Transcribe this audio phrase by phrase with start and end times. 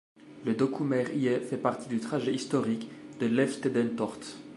[0.45, 4.35] Le Dokkumer Ie fait partie du trajet historique de l'Elfstedentocht.